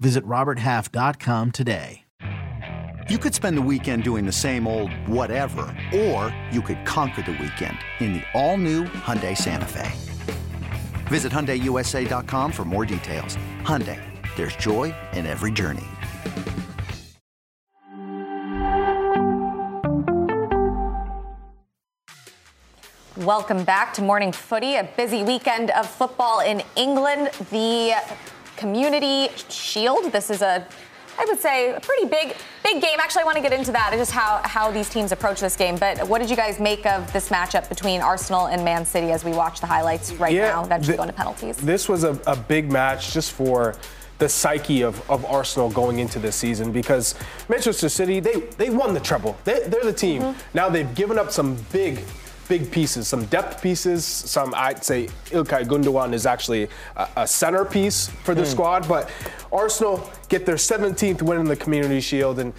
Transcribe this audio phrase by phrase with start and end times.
[0.00, 2.04] Visit RobertHalf.com today.
[3.10, 7.32] You could spend the weekend doing the same old whatever, or you could conquer the
[7.32, 9.92] weekend in the all-new Hyundai Santa Fe.
[11.08, 13.36] Visit HyundaiUSA.com for more details.
[13.60, 14.00] Hyundai,
[14.36, 15.84] there's joy in every journey.
[23.18, 24.76] Welcome back to Morning Footy.
[24.76, 27.30] A busy weekend of football in England.
[27.50, 27.94] The
[28.56, 30.12] Community Shield.
[30.12, 30.66] This is a
[31.18, 32.98] I would say a pretty big, big game.
[32.98, 35.56] Actually, I want to get into that and just how, how these teams approach this
[35.56, 35.76] game.
[35.76, 39.24] But what did you guys make of this matchup between Arsenal and Man City as
[39.24, 41.56] we watch the highlights right yeah, now, eventually th- going to penalties?
[41.58, 43.76] This was a, a big match just for
[44.18, 47.14] the psyche of, of Arsenal going into this season because
[47.48, 49.36] Manchester City, they, they won the treble.
[49.44, 50.22] They, are the team.
[50.22, 50.40] Mm-hmm.
[50.54, 52.00] Now they've given up some big
[52.48, 54.04] big pieces, some depth pieces.
[54.04, 58.46] Some I'd say Ilkay Gundogan is actually a, a centerpiece for the mm.
[58.46, 58.88] squad.
[58.88, 59.10] But
[59.52, 62.52] Arsenal get their 17th win in the Community Shield and.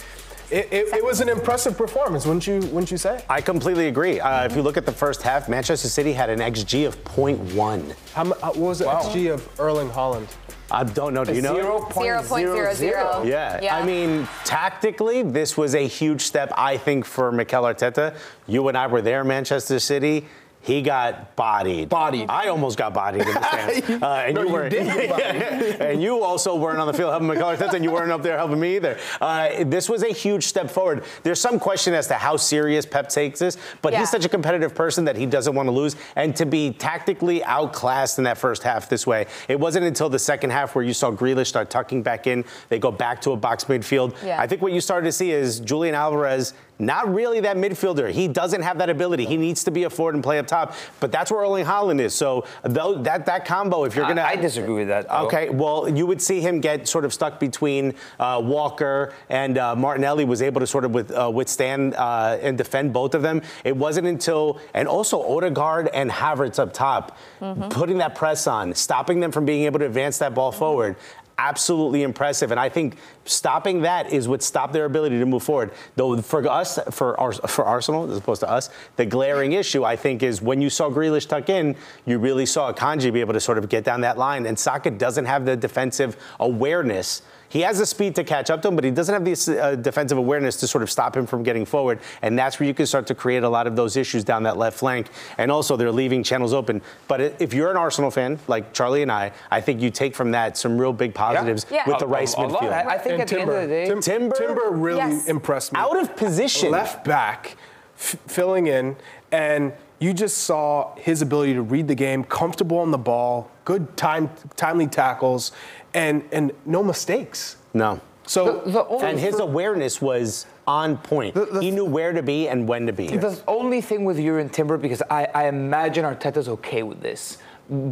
[0.50, 2.60] It, it, it, was an impressive performance, wouldn't you?
[2.60, 3.24] Wouldn't you say?
[3.28, 4.20] I completely agree.
[4.20, 7.94] Uh, if you look at the first half, Manchester City had an xG of 0.1.
[8.12, 9.00] How, what was the wow.
[9.00, 10.28] xG of Erling Haaland?
[10.70, 11.24] I don't know.
[11.24, 11.56] Do you know?
[11.56, 13.26] 0.00.
[13.26, 13.60] Yeah.
[13.60, 13.76] yeah.
[13.76, 18.16] I mean, tactically, this was a huge step, I think, for Mikel Arteta.
[18.46, 20.26] You and I were there, Manchester City.
[20.66, 21.88] He got bodied.
[21.88, 22.28] Bodied.
[22.28, 23.86] I almost got bodied in the stands.
[24.06, 24.74] Uh, and no, you, weren't
[25.80, 28.36] and you also weren't on the field helping Mikel Arteta, and you weren't up there
[28.36, 28.98] helping me either.
[29.20, 31.04] Uh, this was a huge step forward.
[31.22, 34.00] There's some question as to how serious Pep takes this, but yeah.
[34.00, 35.96] he's such a competitive person that he doesn't want to lose.
[36.14, 40.18] And to be tactically outclassed in that first half this way, it wasn't until the
[40.18, 42.44] second half where you saw Grealish start tucking back in.
[42.68, 44.14] They go back to a box midfield.
[44.22, 44.40] Yeah.
[44.40, 48.10] I think what you started to see is Julian Alvarez not really that midfielder.
[48.10, 49.24] He doesn't have that ability.
[49.24, 50.74] He needs to be a forward and play up top.
[51.00, 52.14] But that's where Erling Haaland is.
[52.14, 55.08] So that that combo, if you're gonna, I, disagree with that.
[55.08, 55.26] Though.
[55.26, 59.74] Okay, well, you would see him get sort of stuck between uh, Walker and uh,
[59.74, 60.24] Martinelli.
[60.24, 63.42] Was able to sort of with, uh, withstand uh, and defend both of them.
[63.64, 67.68] It wasn't until and also Odegaard and Havertz up top, mm-hmm.
[67.68, 70.96] putting that press on, stopping them from being able to advance that ball forward
[71.38, 72.50] absolutely impressive.
[72.50, 75.72] And I think stopping that is what stopped their ability to move forward.
[75.96, 79.96] Though for us, for our, for Arsenal as opposed to us, the glaring issue I
[79.96, 81.76] think is when you saw Grealish tuck in,
[82.06, 84.90] you really saw Akanji be able to sort of get down that line, and Saka
[84.90, 88.84] doesn't have the defensive awareness he has the speed to catch up to him, but
[88.84, 92.00] he doesn't have the uh, defensive awareness to sort of stop him from getting forward.
[92.22, 94.56] And that's where you can start to create a lot of those issues down that
[94.56, 95.08] left flank.
[95.38, 96.82] And also, they're leaving channels open.
[97.08, 100.32] But if you're an Arsenal fan, like Charlie and I, I think you take from
[100.32, 101.78] that some real big positives yeah.
[101.78, 101.92] Yeah.
[101.92, 102.72] with the Rice a, a midfield.
[102.72, 104.98] I, I think and at Timber, the end of the day, Tim, Timber, Timber really
[104.98, 105.26] yes.
[105.26, 105.78] impressed me.
[105.78, 106.70] Out of position.
[106.70, 107.56] Left back,
[107.96, 108.96] f- filling in,
[109.32, 113.94] and you just saw his ability to read the game, comfortable on the ball, good
[113.98, 115.52] time, timely tackles,
[115.92, 117.56] and, and no mistakes.
[117.74, 118.00] No.
[118.26, 121.34] So the, the and his awareness was on point.
[121.34, 123.08] The, the, he knew where to be and when to be.
[123.08, 127.38] The only thing with Jurrien Timber, because I, I imagine Arteta's okay with this,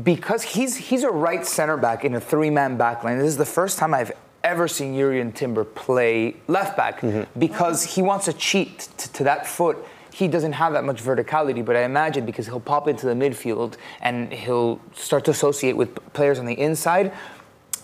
[0.03, 3.19] because he's he's a right center back in a three-man back line.
[3.19, 4.13] This is the first time I've
[4.43, 7.39] ever seen Jurrien Timber play left back mm-hmm.
[7.39, 9.79] because he wants to cheat to, to that foot
[10.15, 13.77] he doesn't have that much verticality, but I imagine because he'll pop into the midfield
[14.01, 17.13] and he'll start to associate with players on the inside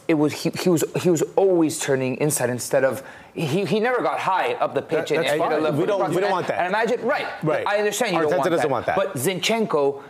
[0.06, 4.02] it was he, he was he was always turning inside instead of he, he never
[4.02, 5.10] got high up the pitch.
[5.10, 6.58] That, and, and we don't we don't want that.
[6.58, 7.64] And imagine right, right.
[7.64, 8.70] I understand you Arteta don't want doesn't that.
[8.70, 8.96] want that.
[8.96, 10.02] But Zinchenko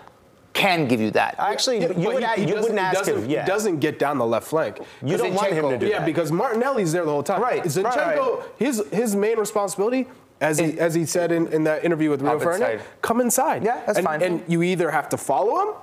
[0.55, 1.35] can give you that.
[1.39, 3.29] Actually, yeah, you, would, he, you wouldn't ask him.
[3.29, 3.43] Yeah.
[3.43, 4.79] He doesn't get down the left flank.
[5.05, 6.07] You don't want him to do yeah, that.
[6.07, 7.43] because Martinelli's there the whole time.
[7.43, 7.63] Right.
[7.63, 8.43] Zinchenko, right, right.
[8.57, 10.09] his his main responsibility
[10.41, 13.63] as he, as he said in, in that interview with Rio Ferdinand, come inside.
[13.63, 14.23] Yeah, that's and, fine.
[14.23, 15.75] And you either have to follow him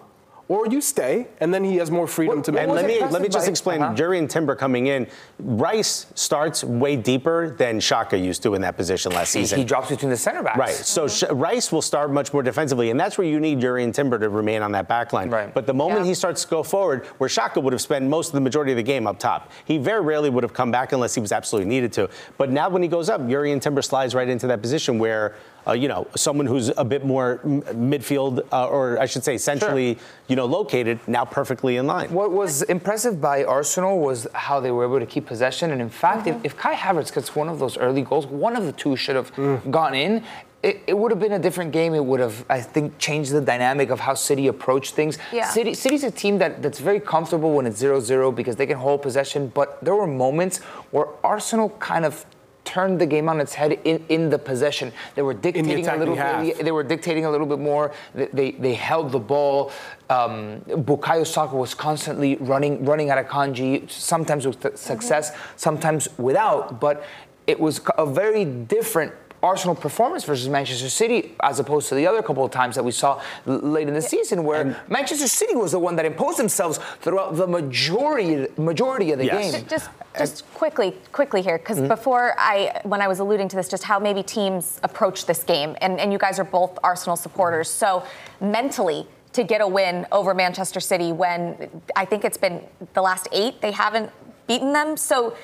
[0.50, 2.64] or you stay, and then he has more freedom what, to make.
[2.64, 3.82] And let me let me just explain.
[3.82, 3.94] Uh-huh.
[3.96, 5.08] Jurrien Timber coming in,
[5.40, 9.60] Rice starts way deeper than Xhaka used to in that position last season.
[9.60, 10.58] He drops between the center backs.
[10.58, 10.74] Right.
[10.74, 14.18] So Sh- Rice will start much more defensively, and that's where you need Jurrien Timber
[14.20, 15.30] to remain on that back line.
[15.30, 15.54] Right.
[15.54, 16.08] But the moment yeah.
[16.08, 18.78] he starts to go forward, where Xhaka would have spent most of the majority of
[18.78, 21.68] the game up top, he very rarely would have come back unless he was absolutely
[21.70, 22.10] needed to.
[22.38, 25.36] But now when he goes up, Jurrien Timber slides right into that position where
[25.68, 29.38] uh, you know, someone who's a bit more m- midfield, uh, or I should say,
[29.38, 29.98] centrally,
[30.28, 32.10] you know, located, now perfectly in line.
[32.12, 35.72] What was impressive by Arsenal was how they were able to keep possession.
[35.72, 36.46] And in fact, Mm-hmm.
[36.46, 39.16] if, if Kai Havertz gets one of those early goals, one of the two should
[39.16, 39.70] have Mm.
[39.72, 40.24] gone in.
[40.64, 41.94] It, it would have been a different game.
[41.94, 45.18] It would have, I think, changed the dynamic of how City approached things.
[45.32, 45.46] Yeah.
[45.50, 49.02] City, City's a team that, that's very comfortable when it's 0-0 because they can hold
[49.04, 49.50] possession.
[49.54, 50.58] But there were moments
[50.92, 52.26] where Arsenal kind of
[52.68, 54.92] turned the game on its head in, in the possession.
[55.16, 56.44] They were dictating a little half.
[56.44, 56.64] bit.
[56.66, 57.94] They were dictating a little bit more.
[58.14, 59.72] They, they, they held the ball.
[60.10, 66.80] Um, Bukayo Saka was constantly running, running at Akanji, sometimes with th- success, sometimes without.
[66.80, 67.04] But
[67.48, 72.24] it was a very different Arsenal performance versus Manchester City, as opposed to the other
[72.24, 75.80] couple of times that we saw late in the season, where Manchester City was the
[75.80, 79.52] one that imposed themselves throughout the majority majority of the Yes.
[79.52, 79.66] game.
[79.68, 81.88] Just, just quickly, quickly here, because mm-hmm.
[81.88, 85.76] before I, when I was alluding to this, just how maybe teams approach this game,
[85.82, 88.04] and, and you guys are both Arsenal supporters, so
[88.42, 92.64] mentally to get a win over Manchester City when I think it's been
[92.94, 94.12] the last eight they haven't
[94.48, 95.36] beaten them, so.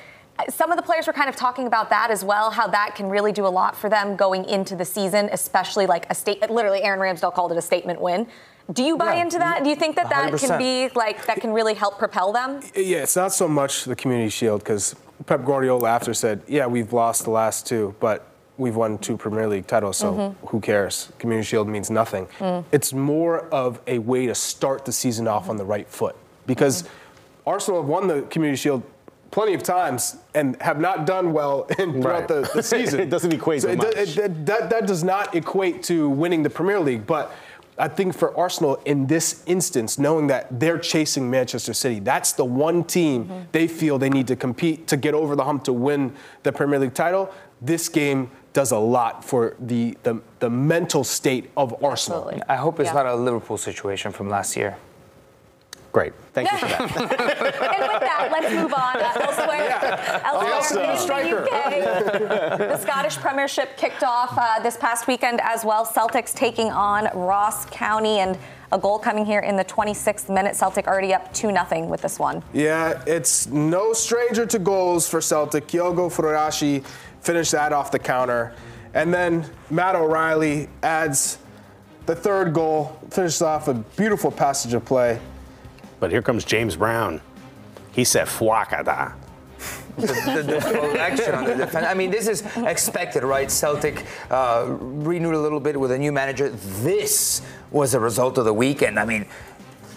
[0.50, 3.08] Some of the players were kind of talking about that as well, how that can
[3.08, 6.50] really do a lot for them going into the season, especially like a state.
[6.50, 8.26] Literally, Aaron Ramsdale called it a statement win.
[8.72, 9.22] Do you buy Yeah.
[9.22, 9.62] into that?
[9.62, 12.60] Do you think that that can be like that can really help propel them?
[12.74, 14.96] Yeah, it's not so much the Community Shield because
[15.26, 18.26] Pep Guardiola after said, "Yeah, we've lost the last two, but
[18.56, 20.46] we've won two Premier League titles, so Mm-hmm.
[20.46, 21.10] who cares?
[21.18, 22.64] Community Shield means nothing." Mm.
[22.72, 26.16] It's more of a way to start the season off on the right foot
[26.46, 26.90] because Mm-hmm.
[27.50, 28.82] Arsenal have won the Community Shield
[29.34, 32.28] plenty of times and have not done well in, throughout Right.
[32.28, 33.00] the, the season.
[33.00, 33.96] It doesn't equate to it do- much.
[33.96, 37.32] it- that, that, that does not equate to winning the Premier League, but
[37.76, 42.44] I think for Arsenal in this instance, knowing that they're chasing Manchester City, that's the
[42.44, 43.40] one team Mm-hmm.
[43.50, 46.12] they feel they need to compete to get over the hump to win
[46.44, 47.34] the Premier League title.
[47.60, 52.20] This game does a lot for the the, the mental state of Arsenal.
[52.30, 52.42] Absolutely.
[52.48, 53.02] I hope it's Yeah.
[53.02, 54.76] not a Liverpool situation from last year.
[55.94, 56.12] Great.
[56.32, 56.80] Thank you for that.
[56.80, 58.96] and with that, let's move on.
[58.96, 59.12] Uh,
[60.24, 61.42] elsewhere, elsewhere in striker.
[61.42, 65.86] the UK, the Scottish Premiership kicked off uh, this past weekend as well.
[65.86, 68.36] Celtics taking on Ross County, and
[68.72, 70.56] a goal coming here in the 26th minute.
[70.56, 72.42] Celtic already up 2 0 with this one.
[72.52, 75.68] Yeah, it's no stranger to goals for Celtic.
[75.68, 76.84] Kyogo Furuhashi
[77.20, 78.52] finished that off the counter.
[78.94, 81.38] And then Matt O'Riley adds
[82.06, 85.20] the third goal, finishes off a beautiful passage of play.
[86.00, 87.20] But here comes James Brown.
[87.92, 89.14] He said fuacada.
[89.96, 91.86] the, the deflection on the defense.
[91.86, 93.50] I mean, this is expected, right?
[93.50, 96.50] Celtic uh, renewed a little bit with a new manager.
[96.50, 98.98] This was a result of the weekend.
[98.98, 99.26] I mean,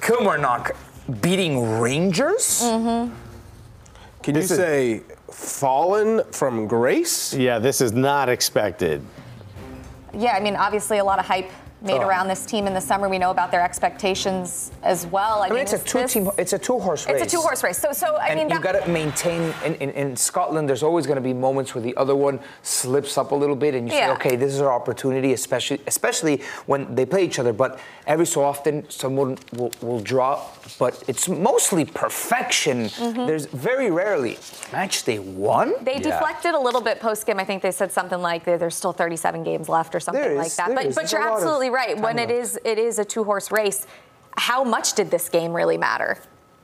[0.02, 0.76] Kilmarnock
[1.22, 2.62] beating Rangers.
[2.62, 3.12] Mm.
[4.22, 5.02] Can you is- say
[5.32, 7.34] fallen from grace?
[7.34, 9.02] Yeah, this is not expected.
[10.14, 11.50] Yeah, I mean, obviously a lot of hype
[11.82, 12.08] made Oh.
[12.08, 13.08] around this team in the summer.
[13.08, 15.44] We know about their expectations as well.
[15.44, 16.30] I, I mean, it's a two-team.
[16.38, 17.22] It's a two-horse race.
[17.22, 17.78] It's a two-horse race.
[17.78, 19.54] So, so I and mean, you that- got to maintain.
[19.64, 23.18] In, in, in Scotland, there's always going to be moments where the other one slips
[23.18, 24.08] up a little bit, and you Yeah.
[24.08, 27.54] say, "Okay, this is our opportunity," especially especially when they play each other.
[27.54, 30.58] But every so often, someone will, will drop.
[30.80, 32.86] But it's mostly perfection.
[32.90, 33.26] Mm-hmm.
[33.28, 34.38] There's very rarely
[34.72, 35.74] match day one.
[35.84, 36.02] They Yeah.
[36.12, 37.40] deflected a little bit post game.
[37.40, 40.36] I think they said something like there- there's still 37 games left or something There
[40.36, 40.74] like that.
[40.74, 40.96] But is.
[40.96, 41.96] but you're a lot of absolutely right.
[41.96, 42.42] time When it left.
[42.42, 43.86] is it is a two horse race.
[44.38, 46.18] How much did this game really matter?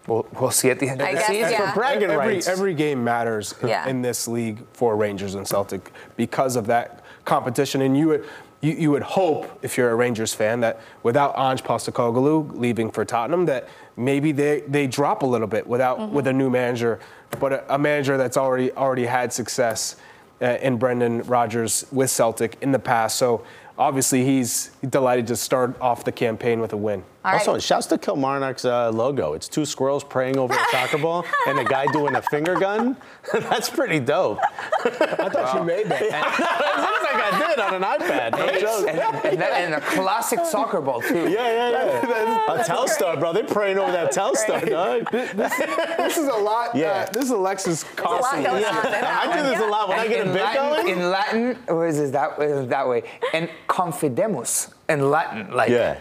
[0.05, 1.51] We'll, we'll see at the end of I the guess, season.
[1.51, 1.71] yeah.
[1.71, 2.47] For bragging every, rights.
[2.47, 3.87] every game matters Yeah.
[3.87, 7.81] in this league for Rangers and Celtic because of that competition.
[7.81, 8.25] And you would
[8.61, 13.03] you, you would hope, if you're a Rangers fan, that without Ange Postecoglou leaving for
[13.03, 13.67] Tottenham, that
[13.97, 16.13] maybe they, they drop a little bit without Mm-hmm.
[16.13, 16.99] with a new manager,
[17.41, 19.97] but a, a manager that's already already had success
[20.41, 23.17] uh, in Brendan Rodgers with Celtic in the past.
[23.17, 23.43] So
[23.77, 27.03] obviously he's delighted to start off the campaign with a win.
[27.25, 27.47] All right.
[27.47, 29.31] also, shouts to Kilmarnock's uh, logo.
[29.33, 32.97] It's two squirrels praying over a soccer ball and a guy doing a finger gun.
[33.33, 34.39] That's pretty dope.
[34.83, 36.01] I thought you made that.
[36.01, 38.31] it looks like I did on an iPad.
[38.37, 38.89] No joke.
[38.89, 41.29] And, and, that- and a classic soccer ball too.
[41.29, 42.55] Yeah, yeah, yeah.
[42.55, 43.31] A Telstar, bro.
[43.31, 45.09] They're praying over that Telstar, dog.
[45.11, 46.75] this is a lot.
[46.75, 47.05] Yeah.
[47.07, 48.43] Uh, this is Alexis a lot constantly.
[48.49, 49.51] going on in that I do one.
[49.51, 50.87] this a lot when I get a bit Latin, going.
[50.89, 53.03] in Latin, or is it that, is it that way?
[53.33, 55.99] And confidemus in Latin, like Yeah.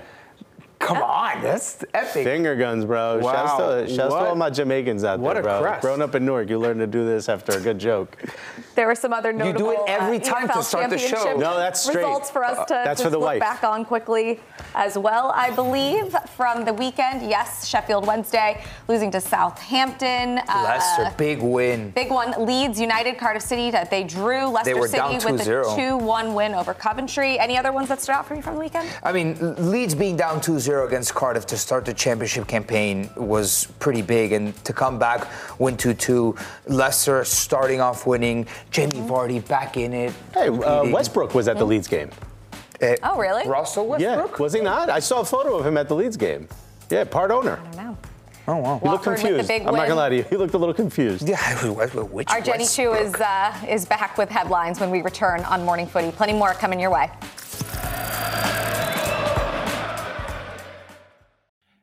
[0.83, 2.25] Come on, that's epic.
[2.25, 3.19] Finger guns, bro.
[3.21, 3.33] Wow.
[3.33, 3.57] Shouts
[3.91, 4.27] to, shouts to What?
[4.29, 5.61] all my Jamaicans out What there, a bro.
[5.62, 5.83] crest.
[5.83, 8.17] Growing up in Newark, you learn to do this after a good joke.
[8.75, 9.71] There were some other notable.
[9.71, 11.37] You do it every uh, time to start the show.
[11.37, 11.97] No, that's straight.
[11.97, 13.41] results for us to That's just for the look wife.
[13.41, 14.41] back on quickly
[14.75, 15.31] as well.
[15.37, 20.39] I believe from the weekend, yes, Sheffield Wednesday losing to Southampton.
[20.39, 21.91] Uh, Leicester, big win.
[21.91, 23.71] Big one, Leeds United, Cardiff City.
[23.71, 26.01] That they drew Leicester were City with a 2-0.
[26.01, 27.39] 2-1 win over Coventry.
[27.39, 28.89] Any other ones that stood out for you from the weekend?
[29.03, 29.37] I mean,
[29.71, 34.55] Leeds being down 2-0 against Cardiff to start the championship campaign was pretty big, and
[34.64, 35.29] to come back,
[35.61, 36.38] win 2-2.
[36.67, 38.47] Leicester starting off winning.
[38.71, 40.12] Jamie Vardy back in it.
[40.35, 40.85] Hey, uh.
[40.85, 42.11] Westbrook was at the Leeds game.
[42.81, 43.47] Eh, Oh, really?
[43.49, 44.31] Russell Westbrook?
[44.33, 44.91] Yeah, was he not?
[44.91, 46.49] I saw a photo of him at the Leeds game.
[46.91, 47.61] Yeah, part owner.
[47.61, 47.97] I don't know.
[48.49, 48.79] Oh wow.
[48.83, 49.49] He looked Watford with the confused.
[49.49, 50.25] big I'm not gonna lie to you.
[50.25, 51.29] He looked a little confused.
[51.29, 55.64] Yeah, which Our Jenny Chiu is uh, is back with headlines when we return on
[55.64, 56.11] Morning Footy.
[56.11, 57.09] Plenty more coming your way.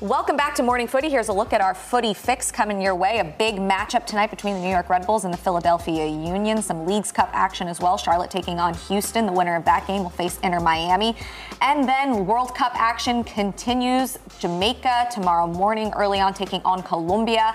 [0.00, 1.10] Welcome back to Morning Footy.
[1.10, 3.18] Here's a look at our footy fix coming your way.
[3.18, 6.62] A big matchup tonight between the New York Red Bulls and the Philadelphia Union.
[6.62, 7.98] Some Leagues Cup action as well.
[7.98, 9.26] Charlotte taking on Houston.
[9.26, 11.16] The winner of that game will face Inter Miami.
[11.60, 14.18] And then World Cup action continues.
[14.38, 17.54] Jamaica tomorrow morning, early on, taking on Colombia.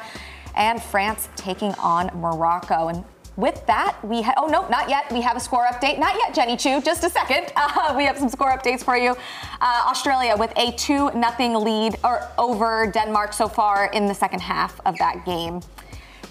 [0.55, 2.89] And France taking on Morocco.
[2.89, 3.03] And
[3.37, 5.11] with that, we ha- oh no, not yet.
[5.11, 5.99] We have a score update.
[5.99, 6.81] Not yet, Jenny Chiu.
[6.81, 7.51] Just a second.
[7.75, 9.11] Uh, we have some score updates for you.
[9.59, 14.41] Uh, Australia with a two nothing lead or over Denmark so far in the second
[14.41, 15.61] half of that game.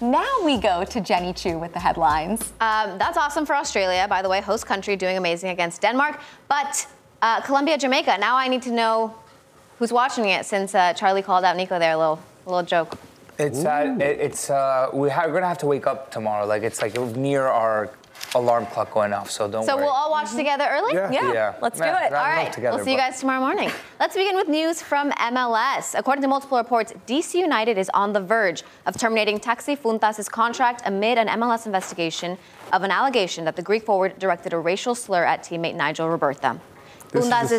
[0.01, 2.53] Now we go to Jenny Chiu with the headlines.
[2.59, 6.19] Um, that's awesome for Australia, by the way, host country doing amazing against Denmark.
[6.47, 6.87] But
[7.21, 8.17] uh, Colombia, Jamaica.
[8.19, 9.13] Now I need to know
[9.79, 11.93] who's watching it since uh, Charlie called out Nico there.
[11.93, 12.97] A little, a little joke.
[13.37, 16.45] It's uh, it, it's uh, we ha- we're gonna have to wake up tomorrow.
[16.45, 17.89] Like it's like near our
[18.33, 19.29] alarm clock going off.
[19.29, 19.85] So don't So worry.
[19.85, 20.93] we'll all watch together early.
[20.93, 21.11] Yeah.
[21.11, 21.53] Yeah, Yeah.
[21.61, 21.91] let's do it.
[21.91, 23.71] that- All not together, we'll see you but- guys tomorrow morning.
[23.99, 25.95] Let's begin with news from MLS.
[25.97, 30.81] According to multiple reports, DC United is on the verge of terminating Taxi Fountas' contract
[30.85, 32.37] amid an MLS investigation
[32.73, 36.59] of an allegation that the Greek forward directed a racial slur at teammate Nigel Robertha.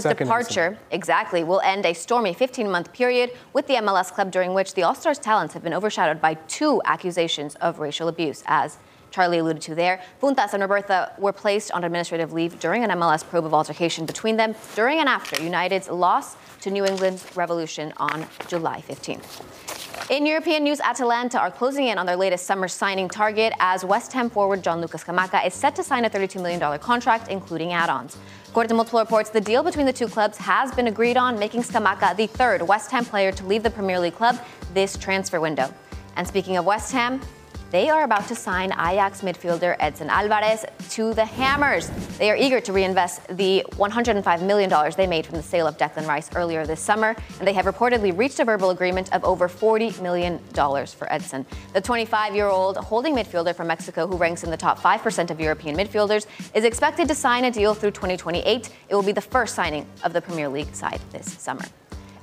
[0.02, 4.54] The departure, exactly, will end a stormy 15 month period with the MLS club during
[4.54, 8.78] which the All Stars' talents have been overshadowed by two accusations of racial abuse, as
[9.10, 10.00] Charlie alluded to there.
[10.20, 14.36] Fountas and Robertha were placed on administrative leave during an MLS probe of altercation between
[14.36, 20.10] them during and after United's loss to New England's Revolution on July 15th.
[20.10, 24.12] In European news, Atalanta are closing in on their latest summer signing target as West
[24.12, 28.16] Ham forward Gianluca Scamacca is set to sign a $32 million contract, including add ons.
[28.56, 31.62] According to multiple reports, the deal between the two clubs has been agreed on, making
[31.62, 34.38] Scamacca the third West Ham player to leave the Premier League club
[34.72, 35.70] this transfer window.
[36.16, 37.20] And speaking of West Ham,
[37.70, 41.88] they are about to sign Ajax midfielder Edson Alvarez to the Hammers.
[42.18, 46.06] They are eager to reinvest the $105 million they made from the sale of Declan
[46.06, 50.00] Rice earlier this summer, and they have reportedly reached a verbal agreement of over $40
[50.00, 51.44] million for Edson.
[51.72, 55.40] The 25 year old holding midfielder from Mexico, who ranks in the top 5% of
[55.40, 58.70] European midfielders, is expected to sign a deal through 2028.
[58.88, 61.64] It will be the first signing of the Premier League side this summer.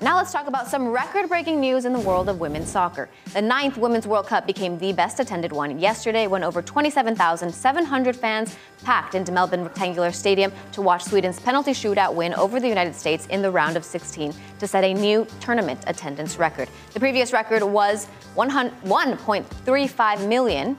[0.04, 3.08] Now let's talk about some record-breaking news in the world of women's soccer.
[3.32, 9.16] The ninth Women's World Cup became the best-attended one yesterday when over 27,700 fans packed
[9.16, 13.42] into Melbourne Rectangular Stadium to watch Sweden's penalty shootout win over the United States in
[13.42, 16.68] the round of 16 to set a new tournament attendance record.
[16.94, 20.78] The previous record was 1.35 million,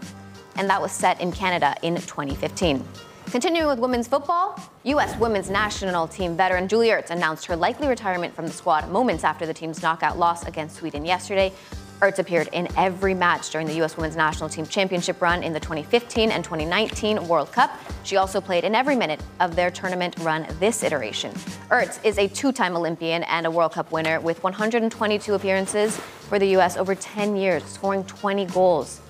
[0.57, 2.85] and that was set in Canada in 2015.
[3.31, 5.19] Continuing with women's football, U.S.
[5.19, 9.45] women's national team veteran Julie Ertz announced her likely retirement from the squad moments after
[9.45, 11.53] the team's knockout loss against Sweden yesterday.
[12.01, 13.97] Ertz appeared in every match during the U.S.
[13.97, 17.77] Women's National Team Championship run in the 2015 and 2019 World Cup.
[18.05, 21.33] She also played in every minute of their tournament run this iteration.
[21.71, 25.97] Ertz is a two time Olympian and a World Cup winner with 122 appearances
[26.29, 26.77] for the U.S.
[26.77, 29.01] over 10 years, scoring 20 goals.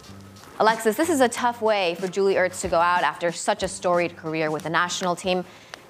[0.61, 3.69] Alexis, this is a tough way for Julie Ertz to go out after such a
[3.69, 5.45] storied career with the national team.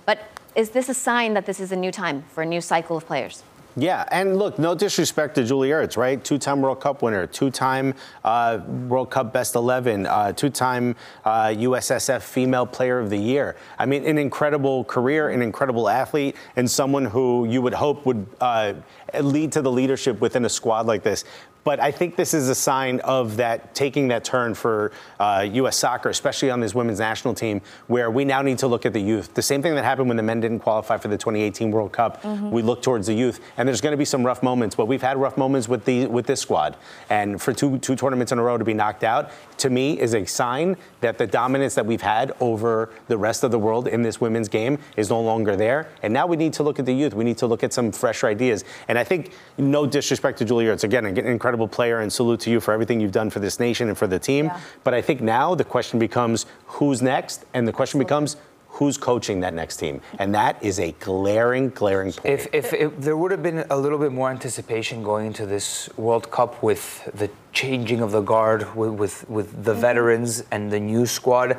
[0.07, 2.97] But is this a sign that this is a new time for a new cycle
[2.97, 3.43] of players?
[3.77, 6.23] Yeah, and look, no disrespect to Julie Ertz, right?
[6.23, 7.93] Two-time World Cup winner, two-time
[8.23, 10.95] uh, World Cup Best 11, uh, two-time
[11.25, 13.57] uh, USSF Female Player of the Year.
[13.77, 18.25] I mean, an incredible career, an incredible athlete, and someone who you would hope would
[18.41, 18.75] uh,
[19.21, 21.25] lead to the leadership within a squad like this.
[21.65, 25.77] But I think this is a sign of that taking that turn for uh, U.S.
[25.77, 29.01] soccer, especially on this women's national team, where we now need to look at the
[29.01, 29.33] youth.
[29.33, 32.23] The same thing that happened when the men didn't qualify for the 2018 World Cup.
[32.23, 32.51] Mm-hmm.
[32.51, 34.77] We look towards the youth, and there's going to be some rough moments.
[34.77, 36.77] But we've had rough moments with the with this squad,
[37.09, 40.15] and for two two tournaments in a row to be knocked out, to me, is
[40.15, 44.03] a sign that the dominance that we've had over the rest of the world in
[44.03, 45.89] this women's game is no longer there.
[46.03, 47.15] And now we need to look at the youth.
[47.15, 48.65] We need to look at some fresh ideas.
[48.89, 52.41] And I think, no disrespect to Julie Ertz, again, an incredible incredible player and salute
[52.41, 54.47] to you for everything you've done for this nation and for the team.
[54.47, 54.61] Yeah.
[54.83, 57.45] But I think now the question becomes who's next?
[57.55, 60.01] And the question becomes who's coaching that next team?
[60.19, 62.27] And that is a glaring, glaring point.
[62.27, 65.89] If, if, if, there would have been a little bit more anticipation going into this
[65.97, 69.81] World Cup with the changing of the guard, with, with, with the mm-hmm.
[69.81, 71.57] veterans and the new squad,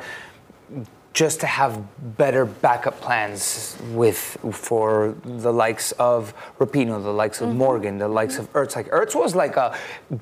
[1.16, 1.82] just to have
[2.18, 7.56] better backup plans with for the likes of Rapinoe, the likes of mm-hmm.
[7.56, 8.76] Morgan, the likes of Ertz.
[8.76, 9.74] Like Ertz was like a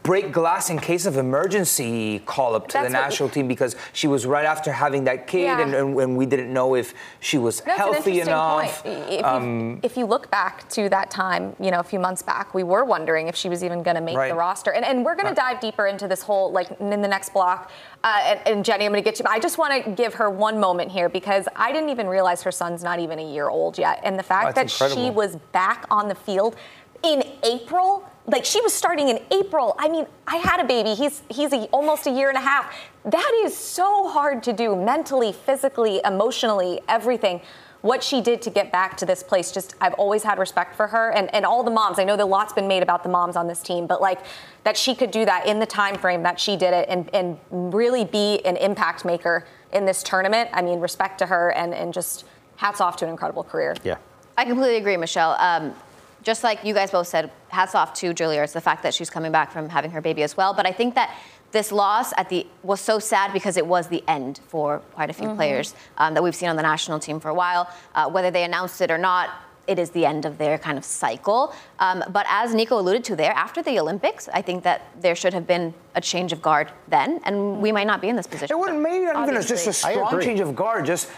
[0.04, 4.06] break glass in case of emergency call up to That's the national team because she
[4.06, 5.60] was right after having that kid, yeah.
[5.62, 8.86] and, and, and, we didn't know if she was That's healthy enough.
[8.86, 12.22] If, um, you, if, you, look back to that time, you know, a few months
[12.22, 14.28] back, we were wondering if she was even going to make right.
[14.28, 17.08] the roster, and, and we're going to dive deeper into this whole like in the
[17.08, 17.72] next block.
[18.04, 19.24] Uh, and, and Jenny, I'm going to get you.
[19.26, 22.52] I just want to give her one moment here because I didn't even realize her
[22.52, 25.02] son's not even a year old yet, and the fact that incredible.
[25.02, 26.54] she was back on the field
[27.02, 29.74] in April like she was starting in April.
[29.78, 30.94] I mean, I had a baby.
[30.94, 32.74] He's he's a, almost a year and a half.
[33.04, 37.40] That is so hard to do mentally, physically, emotionally, everything
[37.84, 39.52] what she did to get back to this place.
[39.52, 41.98] Just I've always had respect for her and, and all the moms.
[41.98, 44.20] I know that lots been made about the moms on this team, but like
[44.62, 47.38] that she could do that in the time frame that she did it and, and
[47.50, 50.48] really be an impact maker in this tournament.
[50.54, 52.24] I mean, respect to her and, and just
[52.56, 53.76] hats off to an incredible career.
[53.84, 53.98] Yeah.
[54.38, 55.36] I completely agree, Michelle.
[55.38, 55.74] Um,
[56.22, 58.42] just like you guys both said, hats off to Julia.
[58.42, 60.54] It's the fact that she's coming back from having her baby as well.
[60.54, 61.14] But I think that
[61.54, 65.12] this loss at the was so sad because it was the end for quite a
[65.14, 65.36] few mm-hmm.
[65.36, 67.70] players um, that we've seen on the national team for a while.
[67.94, 69.30] Uh, whether they announced it or not,
[69.66, 71.54] it is the end of their kind of cycle.
[71.78, 75.32] Um, but as Nico alluded to there, after the Olympics, I think that there should
[75.32, 78.54] have been a change of guard then, and we might not be in this position.
[78.54, 81.08] It wouldn't maybe not even just a strong change of guard, just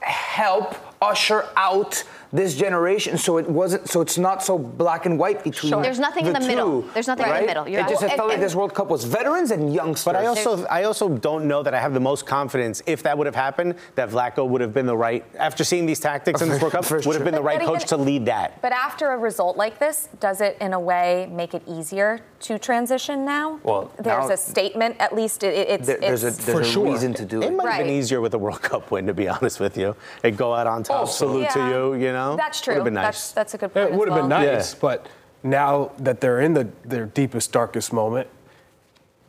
[0.00, 5.42] help usher out this generation so it wasn't so it's not so black and white
[5.42, 5.82] between sure.
[5.82, 7.36] there's nothing the in the two, middle there's nothing right?
[7.36, 9.72] in the middle You're it just it felt like this world cup was veterans and
[9.72, 13.02] youngsters but i also i also don't know that i have the most confidence if
[13.04, 16.42] that would have happened that Vlatko would have been the right after seeing these tactics
[16.42, 19.12] in this world cup would have been the right coach to lead that but after
[19.12, 23.58] a result like this does it in a way make it easier to transition now
[23.62, 26.70] well there's now, a statement at least it, it's, there, there's it's, a, there's a
[26.70, 26.92] sure.
[26.92, 27.74] reason to do it it might right.
[27.76, 30.52] have been easier with a world cup win to be honest with you and go
[30.54, 31.54] out on top also, salute yeah.
[31.54, 32.74] to you you know that's true.
[32.74, 33.04] Would have been nice.
[33.04, 33.90] That's, that's a good point.
[33.90, 34.28] It would have well.
[34.28, 34.78] been nice, yeah.
[34.80, 35.06] but
[35.42, 38.28] now that they're in the, their deepest, darkest moment,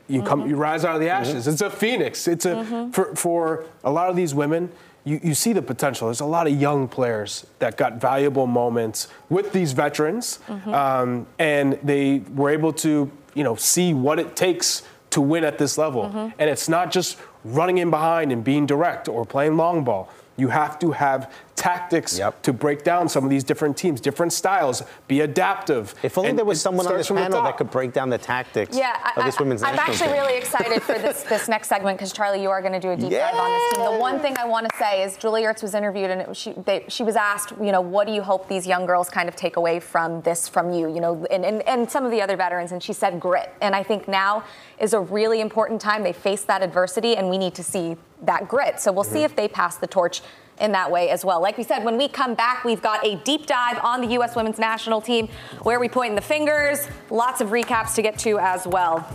[0.07, 0.49] you come, mm-hmm.
[0.49, 1.43] you rise out of the ashes.
[1.43, 1.51] Mm-hmm.
[1.51, 2.27] It's a phoenix.
[2.27, 2.91] It's a mm-hmm.
[2.91, 4.71] for for a lot of these women.
[5.05, 6.07] You, you see the potential.
[6.07, 10.73] There's a lot of young players that got valuable moments with these veterans, mm-hmm.
[10.73, 15.57] um, and they were able to, you know, see what it takes to win at
[15.57, 16.05] this level.
[16.05, 16.29] Mm-hmm.
[16.37, 20.11] And it's not just running in behind and being direct or playing long ball.
[20.37, 22.41] You have to have tactics yep.
[22.41, 25.93] to break down some of these different teams, different styles, be adaptive.
[26.01, 28.97] If only there was someone on this panel that could break down the tactics yeah,
[29.03, 30.11] I, of this women's I, I'm actually team.
[30.11, 32.95] really excited for this, this next segment because Charlie, you are going to do a
[32.95, 33.31] deep yeah.
[33.31, 33.93] dive on this team.
[33.93, 36.85] The one thing I want to say is Julie Ertz was interviewed and she, they,
[36.87, 39.57] she was asked, you know, what do you hope these young girls kind of take
[39.57, 42.71] away from this from you, you know, and, and, and some of the other veterans,
[42.71, 43.53] and she said grit.
[43.61, 44.43] And I think now
[44.79, 46.03] is a really important time.
[46.03, 48.79] They face that adversity, and we need to see that grit.
[48.79, 49.13] So we'll mm-hmm.
[49.13, 50.21] see if they pass the torch
[50.59, 51.41] in that way as well.
[51.41, 54.35] Like we said, when we come back, we've got a deep dive on the U.S.
[54.35, 55.29] women's national team
[55.63, 59.07] where we point the fingers, lots of recaps to get to as well.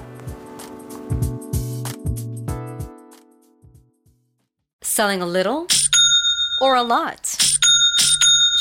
[4.82, 5.66] Selling a little
[6.60, 7.53] or a lot?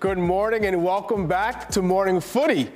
[0.00, 2.70] Good morning and welcome back to Morning Footy.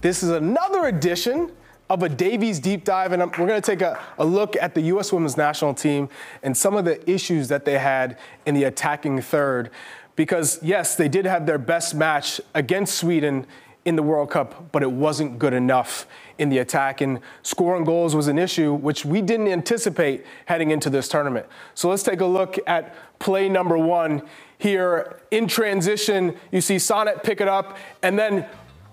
[0.00, 1.52] This is another edition
[1.90, 4.80] of a Davies deep dive, and we're going to take a, a, look at the
[4.82, 5.12] U.S.
[5.12, 6.08] women's national team
[6.42, 9.70] and some of the issues that they had in the attacking third.
[10.16, 13.46] Because, yes, they did have their best match against Sweden
[13.84, 16.06] in the World Cup, but it wasn't good enough
[16.42, 17.00] in the attack.
[17.00, 21.46] And scoring goals was an issue which we didn't anticipate heading into this tournament.
[21.74, 24.22] So let's take a look at play number one
[24.58, 26.36] here in transition.
[26.50, 28.46] You see Sonnett pick it up, and then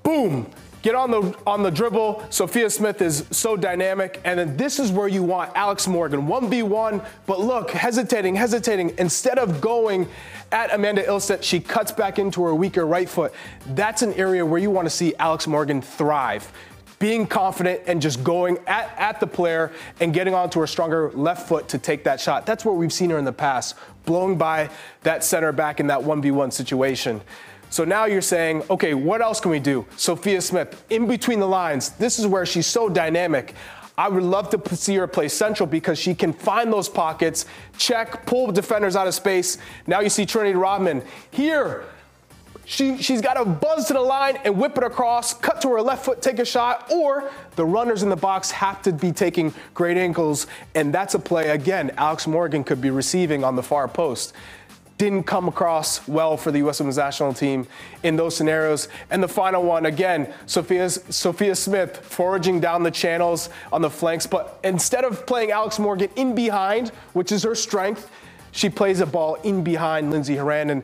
[0.04, 0.50] boom,
[0.84, 2.24] get on the on the dribble.
[2.30, 7.06] Sophia Smith is so dynamic, and then this is where you want Alex Morgan, 1v1,
[7.26, 8.94] but look, hesitating, hesitating.
[9.00, 10.08] Instead of going
[10.52, 13.34] at Amanda Ilstedt, she cuts back into her weaker right foot.
[13.68, 16.52] That's an area where you want to see Alex Morgan thrive
[17.00, 21.48] being confident and just going at, at the player and getting onto her stronger left
[21.48, 22.46] foot to take that shot.
[22.46, 24.70] That's what we've seen her in the past, blowing by
[25.04, 27.22] that center back in that 1v1 situation.
[27.70, 29.86] So now you're saying, okay, what else can we do?
[29.96, 33.54] Sophia Smith, in between the lines, this is where she's so dynamic.
[33.98, 37.46] I would love to see her play central because she can find those pockets,
[37.78, 39.58] check, pull defenders out of space.
[39.88, 41.84] Now you see Trinity Rodman here
[42.70, 45.82] she, she's got to buzz to the line and whip it across, cut to her
[45.82, 49.52] left foot, take a shot, or the runners in the box have to be taking
[49.74, 53.88] great angles, and that's a play, again, Alex Morgan could be receiving on the far
[53.88, 54.34] post.
[55.00, 56.80] Didn't come across well for the U.S.
[56.80, 57.66] Women's National Team
[58.04, 58.88] in those scenarios.
[59.10, 64.28] And the final one, again, Sophia, Sophia Smith foraging down the channels on the flanks,
[64.28, 68.12] but instead of playing Alex Morgan in behind, which is her strength,
[68.52, 70.70] she plays a ball in behind Lindsey Horan.
[70.70, 70.84] And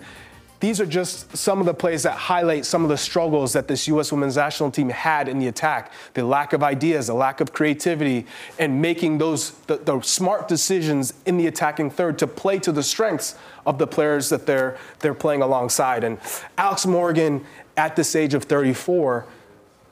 [0.66, 3.88] these are just some of the plays that highlight some of the struggles that this
[3.88, 4.12] U.S.
[4.12, 5.92] women's national team had in the attack.
[6.16, 8.26] The lack of ideas, the lack of creativity,
[8.58, 12.82] and making those the, the smart decisions in the attacking third to play to the
[12.82, 13.36] strengths
[13.68, 16.04] of the players that they're they're playing alongside.
[16.04, 16.18] And
[16.58, 17.46] Alex Morgan,
[17.78, 19.28] at this age of 34,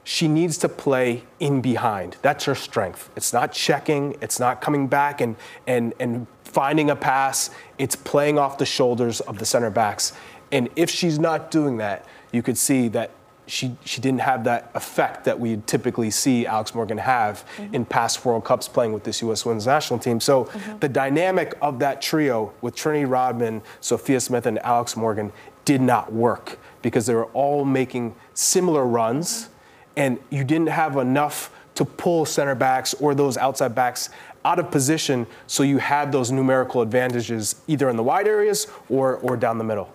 [0.03, 2.17] she needs to play in behind.
[2.23, 3.11] That's her strength.
[3.15, 5.35] It's not checking, it's not coming back and
[5.67, 7.49] and and finding a pass.
[7.77, 10.13] It's playing off the shoulders of the center backs.
[10.53, 13.09] And if she's not doing that, you could see that
[13.47, 17.73] she, she didn't have that effect that we typically see Alex Morgan have mm-hmm.
[17.73, 19.45] in past World Cups playing with this U.S.
[19.45, 20.19] women's national team.
[20.19, 20.77] So mm-hmm.
[20.77, 25.33] the dynamic of that trio with Trinity Rodman, Sophia Smith, and Alex Morgan
[25.65, 29.49] did not work because they were all making similar runs, mm-hmm.
[29.97, 34.09] and you didn't have enough to pull center backs or those outside backs
[34.45, 39.15] out of position so you had those numerical advantages either in the wide areas or,
[39.17, 39.91] or down the middle.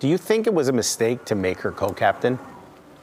[0.00, 2.38] Do you think it was a mistake to make her co-captain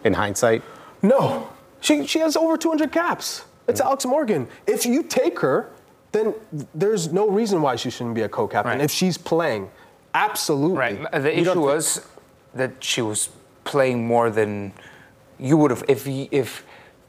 [0.03, 0.63] in hindsight?
[1.01, 1.49] No.
[1.81, 3.45] She, she has over 200 caps.
[3.67, 4.47] It's mm Alex Morgan.
[4.67, 5.69] If you take her,
[6.11, 6.33] then
[6.73, 8.77] there's no reason why she shouldn't be a co-captain.
[8.77, 8.81] Right.
[8.81, 9.69] If she's playing,
[10.13, 10.77] absolutely.
[10.77, 11.11] Right.
[11.11, 12.07] The you issue was
[12.53, 13.29] that she was
[13.65, 14.71] playing more than
[15.37, 16.64] you would have if if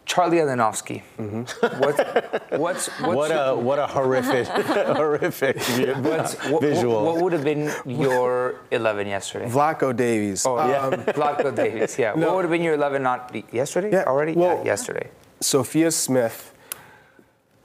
[0.07, 1.03] Charlie Alenovsky.
[1.19, 1.83] Mm-hmm.
[1.83, 1.99] What's,
[2.51, 4.47] what's, what's what a what a horrific
[4.97, 5.57] horrific
[5.99, 7.05] what's, what, visual.
[7.05, 9.47] What, what would have been your 11 yesterday?
[9.49, 10.47] Vlatko Davies.
[10.47, 10.79] Oh, yeah.
[10.79, 12.15] Um, Vlatko Davis, yeah.
[12.15, 12.29] no.
[12.29, 14.33] What would have been your 11 not yesterday Yeah, already?
[14.33, 15.11] well- yeah, yesterday.
[15.41, 16.55] Sophia Smith,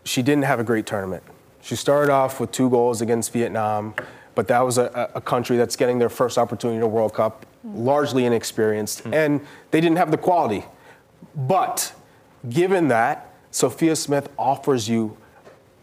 [0.04, 1.24] she didn't have a great tournament.
[1.62, 3.94] She started off with two goals against Vietnam,
[4.36, 8.26] but that was a, a country that's getting their first opportunity to World Cup, largely
[8.26, 10.66] inexperienced, and they didn't have the quality.
[11.36, 11.94] But
[12.50, 15.18] given that, Sophia Smith offers you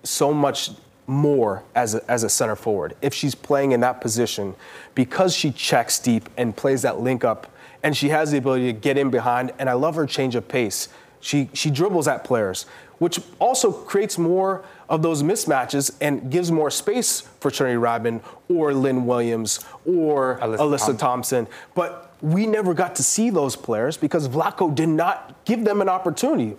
[0.03, 0.71] so much
[1.07, 4.55] more as a, as a center forward if she's playing in that position
[4.95, 7.51] because she checks deep and plays that link up
[7.83, 10.47] and she has the ability to get in behind and I love her change of
[10.49, 10.89] pace.
[11.21, 12.67] She she dribbles at players,
[12.99, 18.73] which also creates more of those mismatches and gives more space for Trinity Rodman or
[18.73, 20.97] Lynn Williams or Alyssa Alyssa, Thompson.
[20.97, 21.47] Thompson.
[21.75, 25.89] But we never got to see those players because Vlatko did not give them an
[25.89, 26.57] opportunity.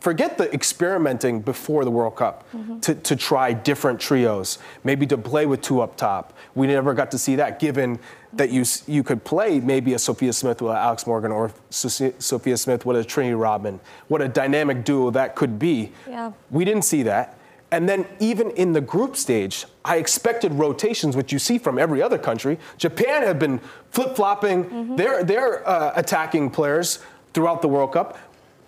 [0.00, 2.44] Forget the experimenting before the World Cup
[2.82, 6.32] to, to try different trios, maybe to play with two up top.
[6.54, 7.98] We never got to see that, given
[8.32, 12.86] that you you could play maybe a Sophia Smith with Alex Morgan or Sophia Smith
[12.86, 13.80] with a Trinity Rodman.
[14.06, 15.92] What a dynamic duo that could be.
[16.08, 16.32] Yeah.
[16.50, 17.36] We didn't see that.
[17.70, 22.00] And then even in the group stage, I expected rotations, which you see from every
[22.00, 22.58] other country.
[22.78, 27.00] Japan have been flip-flopping their their uh, attacking players
[27.34, 28.16] throughout the World Cup.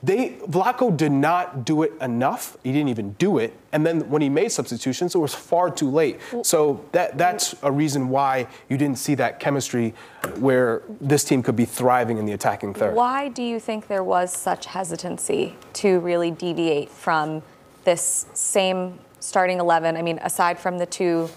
[0.02, 2.56] They Vlatko did not do it enough.
[2.64, 3.54] He didn't even do it.
[3.70, 6.18] And then when he made substitutions, it was far too late.
[6.42, 9.94] So that that's a reason why you didn't see that chemistry
[10.38, 12.94] where this team could be thriving in the attacking third.
[12.94, 17.42] Why do you think there was such hesitancy to really deviate from
[17.84, 19.98] this same starting 11?
[19.98, 21.28] I mean, aside from the two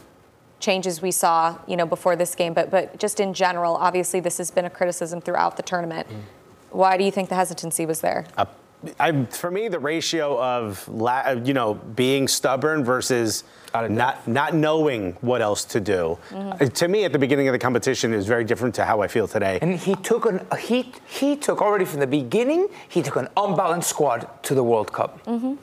[0.62, 4.38] changes we saw, you know, before this game, but but just in general, obviously this
[4.38, 6.08] has been a criticism throughout the tournament.
[6.08, 6.21] Mm.
[6.74, 8.26] Why do you think the hesitancy was there?
[9.00, 13.43] I, for me, the ratio of la- uh, you know being stubborn versus
[13.74, 16.17] not not knowing what else to do.
[16.34, 19.08] Uh, To me, at the beginning of the competition, is very different to how I
[19.08, 19.58] feel today.
[19.62, 22.67] And he took an he he took already from the beginning.
[22.88, 25.19] He took an unbalanced squad to the World Cup.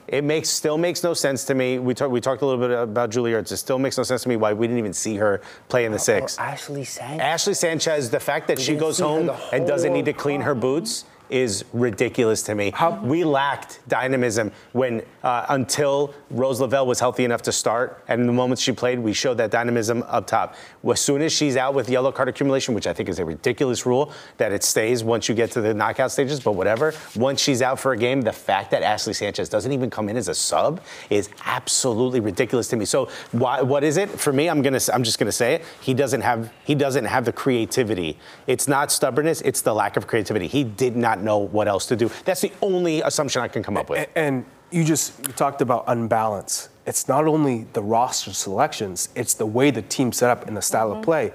[0.07, 1.79] It makes still makes no sense to me.
[1.79, 3.51] We talked we talked a little bit about Julia Ertz.
[3.51, 5.91] It still makes no sense to me why we didn't even see her play in
[5.91, 6.37] the six.
[6.37, 7.19] Ashley Sanchez.
[7.21, 10.53] Ashley Sanchez, the fact that We she goes home and doesn't need to clean her
[10.55, 12.73] boots is ridiculous to me.
[13.01, 18.33] we lacked dynamism when uh, until Rose Lavelle was healthy enough to start, and the
[18.33, 20.55] moments she played, we showed that dynamism up top.
[20.87, 23.85] As soon as she's out with yellow card accumulation, which I think is a ridiculous
[23.85, 26.93] rule that it stays once you get to the knockout stages, but whatever.
[27.15, 30.17] Once she's out for a game, the fact that Ashley Sanchez doesn't even come in
[30.17, 32.85] as a sub is absolutely ridiculous to me.
[32.85, 34.49] So why, what is it for me?
[34.49, 35.65] I'm gonna I'm just gonna say it.
[35.81, 38.17] He doesn't have he doesn't have the creativity.
[38.47, 39.41] It's not stubbornness.
[39.41, 40.47] It's the lack of creativity.
[40.47, 42.09] He did not know what else to do.
[42.25, 44.09] That's the only assumption I can come up with.
[44.15, 46.69] And you just you talked about unbalance.
[46.85, 50.61] It's not only the roster selections, it's the way the team set up and the
[50.61, 51.03] style of mm-hmm.
[51.03, 51.31] play.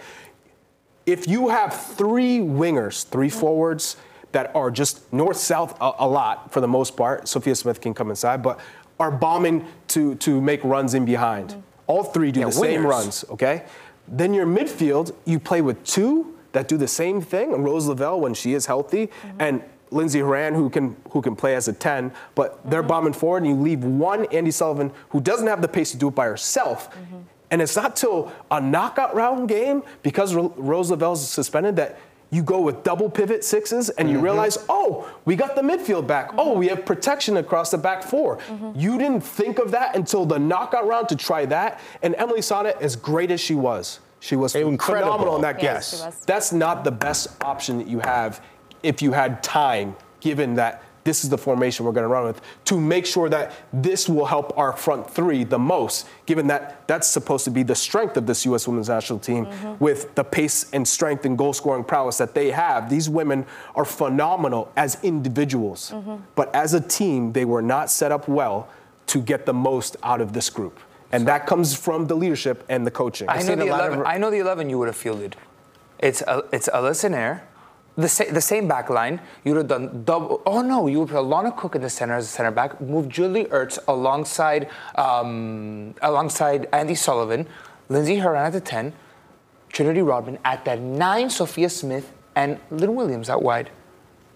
[1.04, 3.38] If you have three wingers, three mm-hmm.
[3.38, 3.96] forwards
[4.32, 7.94] that are just north south a, a lot for the most part, Sophia Smith can
[7.94, 8.58] come inside, but
[8.98, 11.50] are bombing to, to make runs in behind.
[11.50, 11.60] Mm-hmm.
[11.86, 13.64] All three do Yeah, the same runs, okay?
[14.08, 17.52] Then your midfield, you play with two that do the same thing.
[17.62, 19.62] Rose Lavelle, when she is healthy, and
[19.96, 23.46] Lindsey Horan, who can who can play as a 10, but they're bombing forward, and
[23.46, 26.90] you leave one Andi Sullivan who doesn't have the pace to do it by herself.
[26.90, 27.16] Mm-hmm.
[27.50, 31.98] And it's not till a knockout round game, because Ro- Rose Lavelle's suspended, that
[32.30, 34.24] you go with double pivot sixes and you mm-hmm.
[34.24, 36.32] realize, oh, we got the midfield back.
[36.36, 38.72] Oh, we have protection across the back 4 mm-hmm.
[38.78, 41.80] You didn't think of that until the knockout round to try that.
[42.02, 45.06] And Emily Sonnett, as great as she was, she was Incredible.
[45.06, 46.12] phenomenal in that Yes, game.
[46.26, 48.40] That's not the best option that you have
[48.82, 52.40] if you had time, given that this is the formation we're going to run with,
[52.64, 57.06] to make sure that this will help our front three the most, given that that's
[57.06, 58.66] supposed to be the strength of this U.S.
[58.66, 59.46] women's national team
[59.78, 62.90] with the pace and strength and goal scoring prowess that they have.
[62.90, 65.94] These women are phenomenal as individuals,
[66.34, 68.68] but as a team, they were not set up well
[69.06, 70.80] to get the most out of this group.
[71.12, 73.28] And that comes from the leadership and the coaching.
[73.28, 74.06] I know the a lot of- 11.
[74.06, 75.36] I know the 11 you would have fielded.
[76.00, 77.42] It's uh, it's Alyssa Naeher,
[77.96, 79.20] the sa- the same back line.
[79.44, 80.42] You would have done double.
[80.46, 82.80] Oh no, you would put Lana Cook in the center as a center back.
[82.80, 87.46] Move Julie Ertz alongside um, alongside Andi Sullivan,
[87.88, 88.92] Lindsey Horan at the 10,
[89.70, 93.70] Trinity Rodman at the nine, Sophia Smith and Lynn Williams out wide.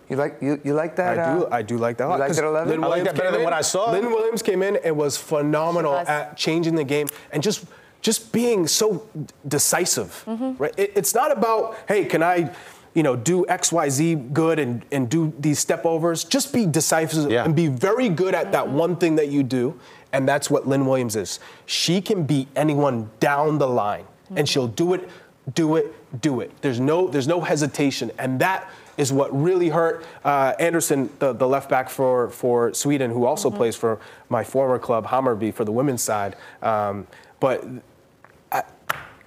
[0.09, 1.19] You like you, you like that?
[1.19, 1.45] I do.
[1.45, 2.05] uh, I do like that.
[2.05, 2.69] a you lot, that 11?
[2.69, 3.91] Lynn I like that Williams better came than in- what I saw.
[3.93, 6.09] Lynn Williams came in and was phenomenal was.
[6.09, 7.65] at changing the game and just
[8.03, 9.07] just being so
[9.47, 10.25] decisive.
[10.27, 10.63] Mm-hmm.
[10.63, 10.73] Right?
[10.77, 12.51] It- it's not about hey, can I
[12.95, 16.25] you know, do X, Y, Z good and, and do these step overs.
[16.25, 17.45] Just be decisive Yeah.
[17.45, 19.79] and be very good at that one thing that you do.
[20.13, 21.39] And that's what Lynn Williams is.
[21.67, 25.09] She can beat anyone down the line, and she'll do it,
[25.55, 26.51] do it, do it.
[26.63, 31.47] There's no, there's no hesitation, and that is what really hurt uh, Andersson, the, the
[31.47, 35.73] left back for, for Sweden, who also plays for my former club Hammarby for the
[35.73, 36.35] women's side.
[36.61, 37.07] Um,
[37.39, 37.65] but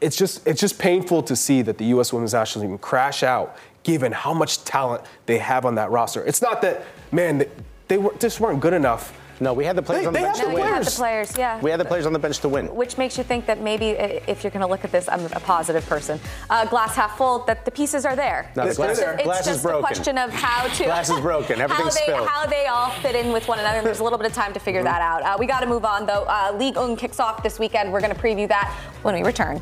[0.04, 2.12] it's just it's just painful to see that the U.S.
[2.14, 6.24] Women's National Team crash out, given how much talent they have on that roster.
[6.26, 7.50] It's not that man they,
[7.88, 9.18] they were, just weren't good enough.
[9.40, 10.58] No, we had the players They- on the bench to win.
[10.58, 11.60] You have the players, yeah.
[11.60, 12.68] We had the players on the bench to win.
[12.74, 15.40] Which makes you think that maybe if you're going to look at this, I'm a
[15.40, 16.20] positive person,
[16.52, 18.50] uh, glass half full, that the pieces are there.
[18.56, 21.10] No, the It's glass- just- it's glass is just a question of how to Glass
[21.10, 21.58] is broken.
[21.58, 22.28] how Everything's they, spilled.
[22.28, 23.80] how they all fit in with one another.
[23.80, 25.24] And there's a little bit of time to figure that out.
[25.24, 26.24] Uh, we got to move on though.
[26.26, 27.92] Uh, Ligue 1 kicks off this weekend.
[27.92, 29.62] We're going to preview that when we return.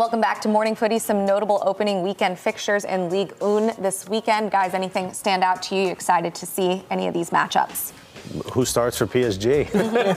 [0.00, 0.98] Welcome back to Morning Footy.
[0.98, 4.50] Some notable opening weekend fixtures in Ligue 1 this weekend.
[4.50, 5.82] Guys, anything stand out to you?
[5.82, 7.92] You excited to see any of these matchups?
[8.54, 9.70] Who starts for PSG?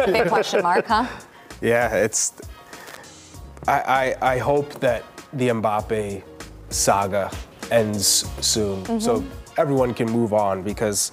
[0.14, 1.06] Big question mark, huh?
[1.60, 2.32] Yeah, it's.
[3.68, 6.24] I, I, I hope that the Mbappe
[6.70, 7.30] saga
[7.70, 9.00] ends soon, mm-hmm.
[9.00, 9.22] so
[9.58, 11.12] everyone can move on because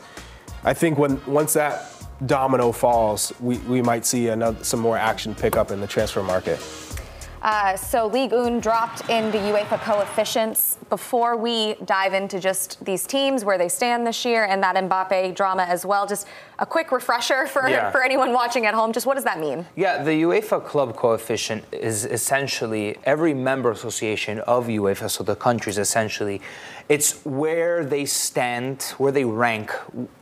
[0.63, 1.93] I think when once that
[2.25, 6.23] domino falls, we, we might see another, some more action pick up in the transfer
[6.23, 6.61] market.
[7.43, 10.77] Uh, so Ligue 1 dropped in the UEFA coefficients.
[10.91, 15.35] Before we dive into just these teams, where they stand this year, and that Mbappe
[15.35, 16.27] drama as well, just
[16.61, 17.91] a quick refresher for, Yeah.
[17.91, 18.93] for anyone watching at home.
[18.93, 19.67] Just what does that mean?
[19.77, 25.79] Yeah, the UEFA club coefficient is essentially every member association of UEFA, so the countries
[25.79, 26.43] essentially,
[26.91, 29.73] it's where they stand, where they rank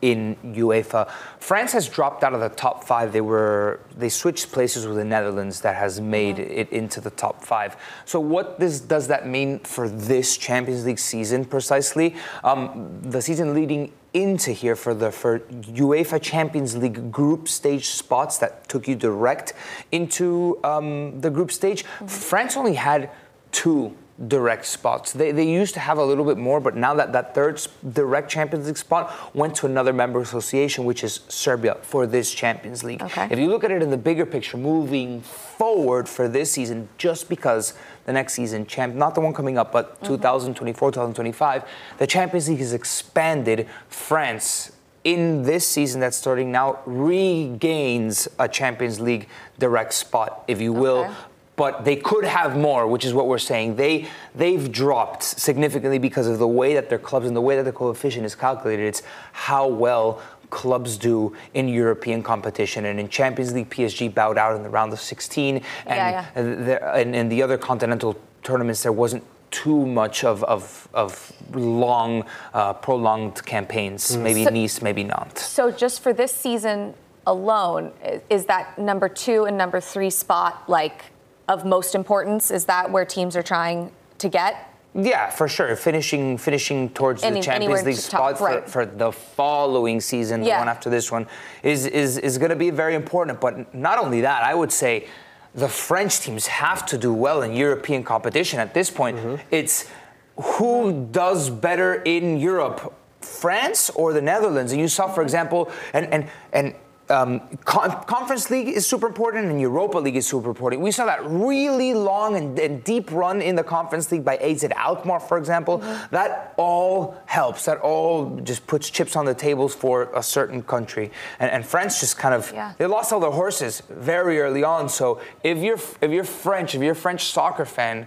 [0.01, 1.11] in UEFA.
[1.40, 3.12] France has dropped out of the top five.
[3.12, 7.42] They were they switched places with the Netherlands that has made it into the top
[7.42, 7.77] five.
[8.05, 12.14] So what this, does that mean for this Champions League season precisely?
[12.44, 13.90] Um, the season leading
[14.22, 19.52] into here for the for UEFA Champions League group stage spots that took you direct
[19.92, 21.85] into um, the group stage.
[22.07, 23.11] France only had
[23.52, 23.94] two
[24.26, 25.12] direct spots.
[25.12, 28.28] They, they used to have a little bit more, but now that that third direct
[28.28, 33.00] Champions League spot went to another member association, which is Serbia for this Champions League.
[33.02, 33.28] Okay.
[33.31, 37.28] If you look at it in the bigger picture, moving forward for this season, just
[37.28, 37.74] because
[38.09, 40.07] the next season, champ, not the one coming up, but mm-hmm.
[40.07, 41.62] 2024, 2025,
[41.99, 43.68] the Champions League has expanded.
[43.88, 44.73] France
[45.05, 51.05] in this season that's starting now regains a Champions League direct spot, if you will.
[51.05, 51.14] Okay.
[51.57, 53.77] But they could have more, which is what we're saying.
[53.77, 57.64] They they've dropped significantly because of the way that their clubs and the way that
[57.64, 58.87] the coefficient is calculated.
[58.87, 62.85] It's how well clubs do in European competition.
[62.87, 66.95] And in Champions League, PSG bowed out in the round of 16, and Yeah, yeah.
[67.01, 72.73] and in the other continental tournaments, there wasn't too much of of, of long, uh,
[72.75, 74.17] prolonged campaigns.
[74.17, 75.39] Maybe So- Nice, maybe not.
[75.39, 76.95] So just for this season
[77.27, 77.93] alone,
[78.31, 81.05] is that number two and number three spot like
[81.49, 82.51] of most importance?
[82.51, 84.67] Is that where teams are trying to get?
[84.94, 85.74] Yeah, for sure.
[85.77, 88.68] Finishing finishing towards Any- the Champions League to top, spot for, right.
[88.68, 91.27] for the following season, the one after this one,
[91.62, 93.40] is is is going to be very important.
[93.40, 95.07] But not only that, I would say
[95.55, 99.18] the French teams have to do well in European competition at this point.
[99.18, 99.37] Mm-hmm.
[99.51, 99.88] It's
[100.37, 104.72] who does better in Europe, France or the Netherlands?
[104.72, 106.74] And you saw, for example, and and and.
[107.11, 110.83] Um, con- Conference League is super important and Europa League is super important.
[110.83, 114.64] We saw that really long and, and deep run in the Conference League by AZ
[114.64, 115.79] Alkmaar, for example.
[116.11, 117.64] That all helps.
[117.64, 121.11] That all just puts chips on the tables for a certain country.
[121.40, 122.73] And, and France just kind of Yeah.
[122.79, 124.88] they lost all their horses very early on.
[124.88, 128.07] So if you're if you're French, if you're a French soccer fan,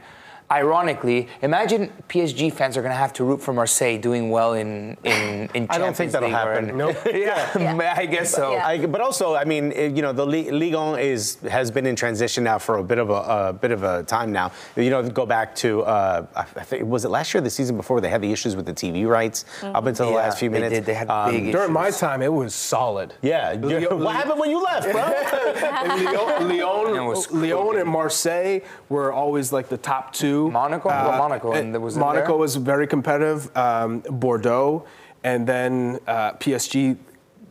[0.52, 4.98] ironically, imagine PSG fans are going to have to root for Marseille doing well in
[5.04, 6.70] in, in I don't think that'll League happen.
[6.70, 6.98] in- Nope.
[7.14, 8.56] yeah, I guess so.
[8.58, 11.96] I, but also, I mean, you know, the Li- Ligue 1 is has been in
[11.96, 14.52] transition now for a bit of a, a bit of a time now.
[14.76, 17.78] You know, go back to uh, I think was it last year, or the season
[17.78, 20.50] before, they had the issues with the TV rights up until the Yeah, last few
[20.50, 20.76] they minutes.
[20.76, 20.86] did.
[20.86, 23.14] They had Um, big During my time, it was solid.
[23.22, 23.54] Yeah.
[23.54, 25.02] you're- what happened when you left, bro?
[25.82, 28.60] And Lyon, Lyon, Lyon and Marseille
[28.90, 30.41] were always like the top two.
[30.48, 30.90] Uh, Monaco?
[30.90, 32.36] Well, Monaco, and there was Monaco there?
[32.38, 33.56] was very competitive.
[33.56, 34.86] Um, Bordeaux,
[35.24, 36.98] and then uh, PSG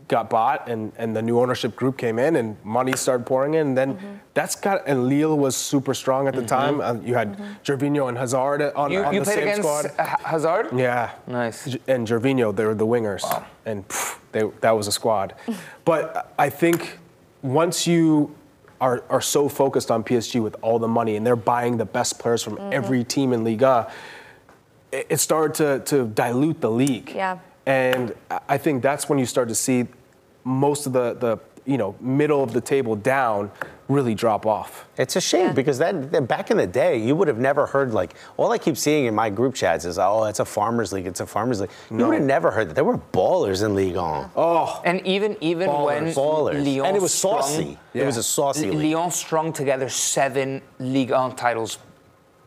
[0.08, 3.68] got bought, and, and the new ownership group came in, and money started pouring in.
[3.68, 4.06] And then Mm-hmm.
[4.34, 6.80] that's got and Lille was super strong at the time.
[6.80, 9.92] Uh, you had Gervinho and Hazard on, You, on you the played same against squad.
[9.98, 10.68] uh, Hazard?
[10.76, 11.10] Yeah.
[11.28, 11.76] Nice.
[11.86, 13.22] And Gervinho, they were the wingers.
[13.66, 15.34] And pff, they, that was a squad.
[15.84, 16.98] but I think
[17.42, 18.34] once you
[18.80, 22.18] are, are so focused on PSG with all the money and they're buying the best
[22.18, 22.72] players from mm-hmm.
[22.72, 23.90] every team in Liga,
[24.90, 27.12] it, it started to, to dilute the league.
[27.14, 27.38] Yeah.
[27.66, 29.86] And I- I think that's when you start to see
[30.44, 33.50] most of the, the you know, middle of the table down
[33.90, 34.86] really drop off.
[34.96, 37.92] It's a shame because that, that back in the day, you would have never heard
[37.92, 41.06] like all I keep seeing in my group chats is oh, it's a farmers league,
[41.06, 41.70] it's a farmers league.
[41.90, 42.74] You would have never heard that.
[42.74, 44.30] There were ballers in Ligue 1.
[44.36, 46.64] Oh, And even even when Ballers.
[46.64, 47.78] Lyon And it was strung- saucy.
[47.92, 48.94] It was a saucy L- league.
[48.96, 51.78] Lyon strung together seven Ligue 1 titles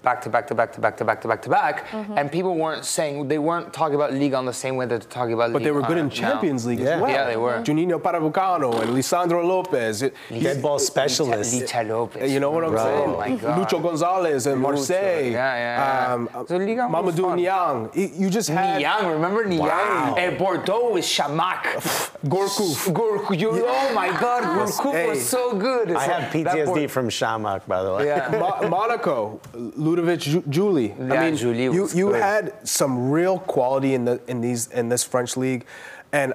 [0.03, 2.55] back to back to back to back to back to back to back, and people
[2.55, 5.53] weren't saying they weren't talking about Ligue 1 the same way that they're talking about.
[5.53, 7.09] But they were good in Champions League as well.
[7.09, 7.61] Yeah, they were.
[7.63, 10.01] Juninho Pernambucano and Lisandro Lopez.
[10.03, 11.53] It- Dead ball specialist.
[11.53, 12.31] Lita Lopez.
[12.31, 13.09] You know what I'm Bro, saying?
[13.09, 13.67] Oh my God.
[13.67, 15.31] Lucho Gonzalez and Marseille.
[15.31, 16.13] yeah, yeah, yeah.
[16.13, 17.35] Um, So Ligue 1 was Mamadou.
[17.37, 17.89] Niang.
[17.95, 19.59] You just had Niang, remember Niang?
[19.61, 20.15] Wow.
[20.17, 21.63] And Bordeaux with Chamakh,
[22.25, 22.91] Gourcuff.
[22.93, 23.39] Gourcuff.
[23.39, 25.07] You, oh my God, Gourcuff Hey.
[25.09, 25.91] was so good.
[25.91, 28.05] I have PTSD Bor- from Chamakh, by the way.
[28.07, 28.29] Yeah.
[28.39, 29.39] Mo- Monaco,
[29.95, 30.89] Ludovic Ju- Giuly.
[30.97, 32.21] Yeah, I mean, Giuly you, was you good.
[32.21, 35.65] had some real quality in the in these in this French league,
[36.11, 36.33] and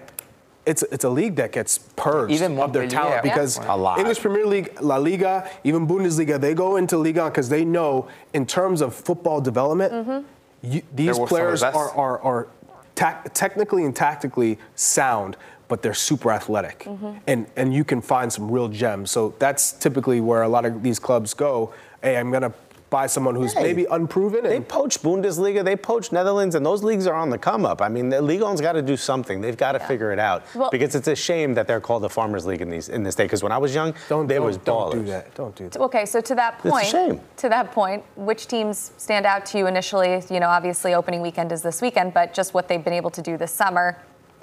[0.65, 3.21] it's it's a league that gets purged Even of their talent yeah.
[3.23, 3.99] because A lot.
[3.99, 8.47] English Premier League, La Liga, even Bundesliga, they go into Liga because they know in
[8.47, 10.73] terms of football development, mm-hmm.
[10.73, 12.49] you, these They're some of the players are are, are
[12.95, 15.37] tac- technically and tactically sound.
[15.69, 17.19] But they're super athletic, mm-hmm.
[17.27, 19.11] and and you can find some real gems.
[19.11, 21.75] So that's typically where a lot of these clubs go.
[22.03, 22.55] Hey, I'm gonna
[22.91, 24.45] buy someone who's Hey, maybe unproven.
[24.45, 27.83] They And poach Bundesliga, they poach Netherlands, and those leagues are on the come up.
[27.83, 29.41] I mean, the Ligue 1's got to do something.
[29.41, 32.09] They've got to figure it out Well- because it's a shame that they're called the
[32.09, 33.25] Farmers League in these in this day.
[33.25, 35.35] Because when I was young, don't there don't, was don't do that.
[35.35, 35.81] Don't do that.
[35.81, 37.21] Okay, so to that It's a point, shame.
[37.39, 40.23] to that point, which teams stand out to you initially?
[40.31, 43.23] You know, obviously opening weekend is this weekend, but just what they've been able to
[43.23, 43.97] do this summer.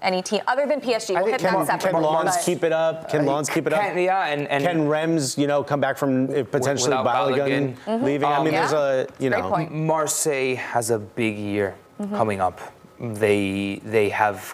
[0.06, 2.08] Any team other than PSG, we'll hit Can, that can separately.
[2.08, 3.10] Lens but- keep it up?
[3.10, 3.82] Can Lens keep it up?
[3.82, 7.76] Can- yeah, and- and- can Reims, you know, come back from uh, potentially without Balogun
[7.88, 8.03] Balogun.
[8.03, 8.30] leaving?
[8.30, 9.68] I Um, mean, there's a you know.
[9.72, 11.74] Marseille has a big year
[12.14, 12.60] coming up.
[12.99, 14.53] They they have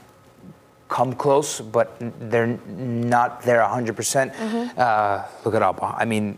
[0.87, 1.87] come close, but
[2.31, 3.93] they're not there 100%.
[3.95, 4.31] percent
[4.77, 5.79] Uh, look at up.
[5.83, 6.37] I mean,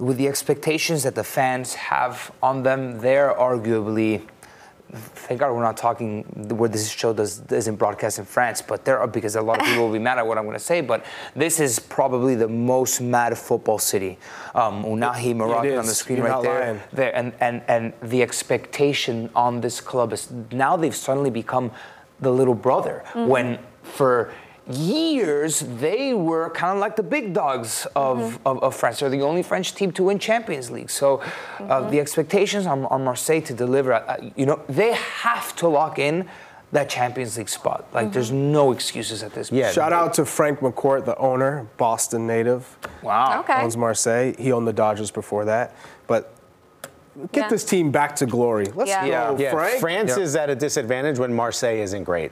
[0.00, 4.22] with the expectations that the fans have on them, they're arguably.
[4.92, 6.22] Thank God we're not talking
[6.56, 9.66] where this show does isn't broadcast in France, but there are because a lot of
[9.66, 10.80] people will be mad at what I'm going to say.
[10.80, 11.04] But
[11.36, 14.18] this is probably the most mad football city.
[14.54, 16.80] Um, Ounahi Moroccan on the screen You're right there lying.
[16.92, 21.70] there and, and, and the expectation on this club is now they've suddenly become
[22.20, 24.32] the little brother when for
[24.70, 29.00] years they were kind of like the big dogs of, of, of France.
[29.00, 30.90] They're the only French team to win Champions League.
[30.90, 31.22] So
[31.58, 35.98] uh, the expectations on, on Marseille to deliver, uh, you know, they have to lock
[35.98, 36.28] in
[36.72, 37.86] that Champions League spot.
[37.92, 39.60] Like there's no excuses at this point.
[39.60, 39.72] Yeah.
[39.72, 42.78] Shout out to Frank McCourt, the owner, Boston native.
[43.02, 43.40] Wow.
[43.40, 43.54] Okay.
[43.60, 44.34] Owns Marseille.
[44.38, 45.74] He owned the Dodgers before that.
[46.06, 46.32] But
[47.32, 47.48] get Yeah.
[47.48, 48.66] this team back to glory.
[48.66, 49.06] Let's Yeah.
[49.06, 49.80] go, Yeah, Frank.
[49.80, 52.30] France is at a disadvantage when Marseille isn't great.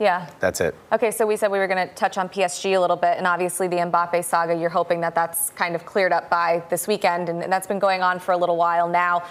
[0.00, 0.30] Yeah.
[0.40, 0.74] That's it.
[0.90, 3.26] Okay, so we said we were going to touch on PSG a little bit, and
[3.26, 4.54] obviously the Mbappe saga.
[4.54, 8.02] You're hoping that that's kind of cleared up by this weekend, and that's been going
[8.02, 9.22] on for a little while now.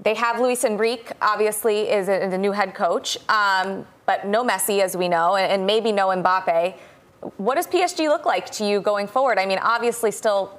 [0.00, 4.80] They have Luis Enrique, obviously, is a, the new head coach, um, but no Messi,
[4.80, 6.74] as we know, and, and maybe no Mbappe.
[7.36, 9.38] What does PSG look like to you going forward?
[9.38, 10.58] I mean, obviously, still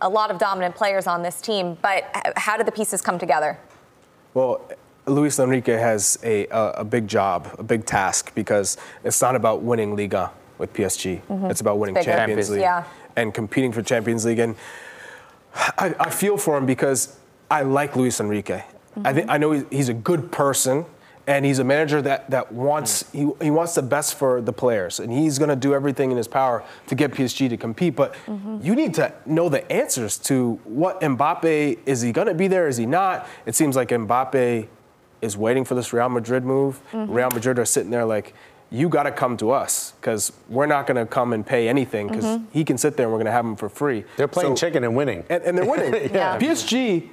[0.00, 2.04] a lot of dominant players on this team, but
[2.36, 3.58] how did the pieces come together?
[4.32, 4.60] Well,
[5.06, 9.62] Luis Enrique has a, a, a big job, a big task, because it's not about
[9.62, 11.22] winning Liga with PSG.
[11.22, 11.46] Mm-hmm.
[11.46, 12.04] It's about winning Bigger.
[12.04, 12.84] Champions Champions, League yeah.
[13.14, 14.38] and competing for Champions League.
[14.38, 14.56] And
[15.54, 17.16] I, I feel for him because
[17.50, 18.62] I like Luis Enrique.
[19.04, 19.30] I think mm-hmm.
[19.30, 20.86] I know he's, he's a good person,
[21.26, 23.38] and he's a manager that, that wants mm.
[23.38, 26.16] he, he wants the best for the players and he's going to do everything in
[26.16, 28.58] his power to get PSG to compete but mm-hmm.
[28.62, 32.68] you need to know the answers to what Mbappe is he going to be there
[32.68, 34.68] is he not it seems like Mbappe
[35.22, 37.14] is waiting for this Real Madrid move Mhm.
[37.14, 38.34] Real Madrid are sitting there like
[38.70, 42.08] you got to come to us because we're not going to come and pay anything
[42.08, 42.44] because Mhm.
[42.50, 44.82] he can sit there and we're going to have him for free They're playing chicken
[44.84, 45.24] and winning.
[45.30, 46.36] and, and they're winning Yeah.
[46.38, 47.10] PSG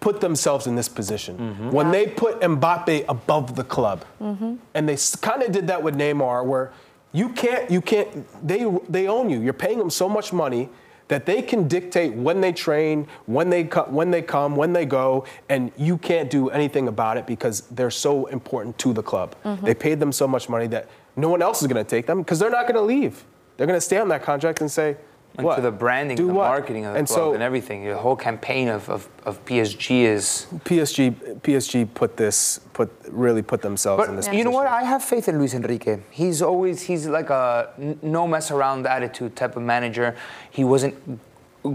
[0.00, 1.70] put themselves in this position Mm-hmm.
[1.70, 4.54] when they put Mbappe above the club Mm-hmm.
[4.74, 6.70] and they kind of did that with Neymar, where
[7.12, 8.08] you can't, you can't,
[8.46, 9.40] they they own you.
[9.42, 10.70] You're paying them so much money
[11.12, 14.86] that they can dictate when they train, when they co- when they come, when they
[14.86, 19.34] go, and you can't do anything about it because they're so important to the club.
[19.44, 19.60] Mhm.
[19.60, 22.22] They paid them so much money that no one else is going to take them
[22.22, 23.24] because they're not going to leave.
[23.58, 24.96] They're going to stay on that contract and say,
[25.38, 25.56] And what?
[25.56, 26.48] to the branding, Do the what?
[26.48, 27.84] marketing of the and club so, and everything.
[27.86, 30.46] The whole campaign of, of, of PSG is.
[30.66, 34.26] PSG PSG put this put really put themselves in this.
[34.28, 34.66] But you know what?
[34.66, 36.00] I have faith in Luis Enrique.
[36.10, 37.70] He's always he's like a
[38.02, 40.14] no mess around attitude type of manager.
[40.50, 40.94] He wasn't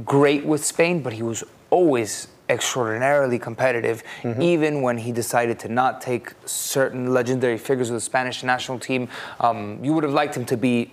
[0.06, 4.42] great with Spain, but he was always extraordinarily competitive, Mm-hmm.
[4.42, 9.10] even when he decided to not take certain legendary figures of the Spanish national team.
[9.40, 10.92] Um, you would have liked him to be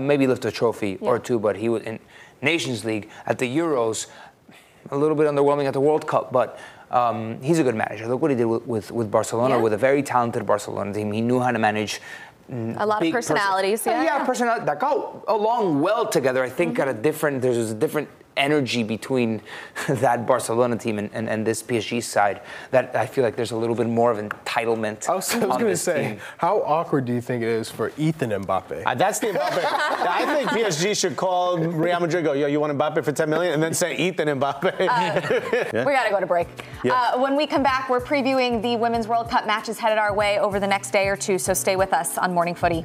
[0.00, 1.98] maybe lift a trophy or two, but he was in
[2.42, 4.06] Nations League at the Euros,
[4.90, 6.58] a little bit underwhelming at the World Cup, but.
[6.88, 8.06] Um, he's a good manager.
[8.06, 9.60] Look what he did with, with, with Barcelona, Yeah.
[9.60, 11.10] with a very talented Barcelona team.
[11.10, 12.00] He knew how to manage
[12.48, 14.04] mm, A lot of big person- personalities, yeah.
[14.04, 16.44] yeah, personality that go along well together.
[16.44, 19.40] I think at a different there's a different energy between
[19.88, 23.56] that Barcelona team and, and, and this PSG side that I feel like there's a
[23.56, 25.08] little bit more of entitlement.
[25.08, 26.20] I was, was going to say, team.
[26.38, 28.82] how awkward do you think it is for Ethan Mbappe?
[28.86, 29.64] Uh, that's the Mbappe.
[30.08, 32.24] I think PSG should call Real Madrid.
[32.24, 35.76] Go, yo, you want Mbappe for 10 million, and then say Ethan Mbappe.
[35.86, 36.48] We got to go to break.
[36.82, 36.94] Yeah.
[36.94, 40.38] Uh, when we come back, we're previewing the Women's World Cup matches headed our way
[40.38, 42.84] over the next day or two, so stay with us on Morning Footy.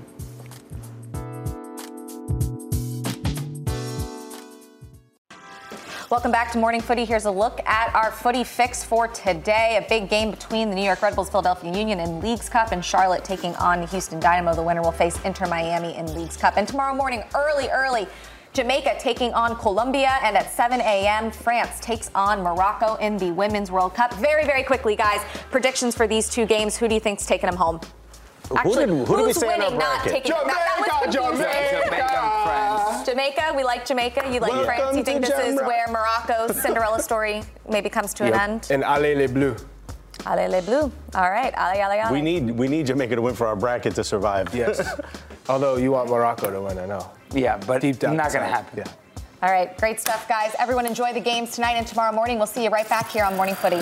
[6.11, 7.05] Welcome back to Morning Footy.
[7.05, 9.81] Here's a look at our footy fix for today.
[9.81, 12.83] A big game between the New York Red Bulls Philadelphia Union in Leagues Cup and
[12.83, 14.53] Charlotte taking on Houston Dynamo.
[14.53, 16.57] The winner will face Inter Miami in Leagues Cup.
[16.57, 18.07] And tomorrow morning, early, early,
[18.51, 20.17] Jamaica taking on Colombia.
[20.21, 24.13] And at 7 a.m., France takes on Morocco in the Women's World Cup.
[24.15, 26.75] Very, very quickly, guys, predictions for these two games.
[26.75, 27.79] Who do you think's taking them home?
[28.49, 30.11] Who did- who did we who's say in our winning, not bracket?
[30.11, 30.47] taking them?
[30.47, 32.40] That, that was confusing.
[33.05, 34.23] Jamaica, Jamaica, we like Jamaica.
[34.31, 34.97] You like Welcome France.
[34.97, 38.33] You think to this is where Morocco's Cinderella story maybe comes to Yep.
[38.33, 38.67] an end?
[38.71, 39.57] And Allez les Bleus.
[40.25, 40.91] Allez les bleus.
[41.15, 42.11] All right, allez, allez, allez.
[42.11, 44.53] we need we need Jamaica to win for our bracket to survive.
[44.53, 44.79] Yes.
[45.49, 47.09] Although you want Morocco to win, I know.
[47.33, 48.77] Yeah, but Deep down not going to happen.
[48.77, 48.91] Yeah.
[49.41, 50.53] All right, great stuff, guys.
[50.59, 52.37] Everyone enjoy the games tonight and tomorrow morning.
[52.37, 53.81] We'll see you right back here on Morning Footy.